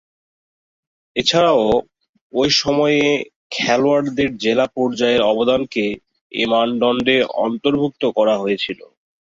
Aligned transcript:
এছাড়াও 1.15 1.63
ঐ 2.33 2.43
সময়ে 2.61 3.01
খেলোয়াড়দের 3.55 4.29
জেলা 4.37 4.65
পর্যায়ের 4.75 5.21
অবদানকে 5.31 5.85
এ 6.31 6.43
মানদণ্ডে 6.51 7.15
অন্তর্ভুক্ত 7.41 8.03
করা 8.17 8.35
হয়েছিল। 8.37 8.79